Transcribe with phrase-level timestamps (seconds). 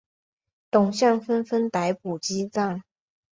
[0.71, 2.81] 董相纷纷逮捕击杖。